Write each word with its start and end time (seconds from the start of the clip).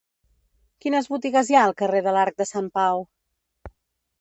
Quines 0.85 1.09
botigues 1.15 1.51
hi 1.53 1.57
ha 1.57 1.61
al 1.67 1.75
carrer 1.81 2.01
de 2.09 2.15
l'Arc 2.17 2.41
de 2.43 2.49
Sant 2.53 2.71
Pau? 2.79 3.05